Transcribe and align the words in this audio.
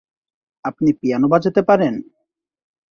আপনি 0.65 0.89
পিয়ানো 0.93 1.27
বাজাতে 1.27 1.61
পারেন? 1.69 1.93